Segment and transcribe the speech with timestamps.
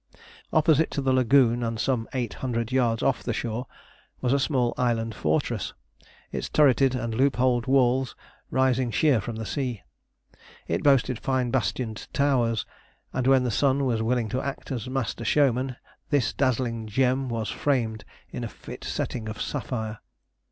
[0.51, 3.67] Opposite to the lagoon and some eight hundred yards off the shore
[4.19, 5.75] was a small island fortress,
[6.31, 8.15] its turreted and loopholed walls
[8.49, 9.83] rising sheer from the sea.
[10.67, 12.65] It boasted fine bastioned towers,
[13.13, 15.75] and when the sun was willing to act as master showman
[16.09, 19.99] this dazzling gem was framed in a fit setting of sapphire.